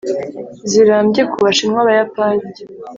zirambye 0.69 1.21
ku 1.31 1.37
bashinwa, 1.43 1.79
abayapani, 1.83 2.43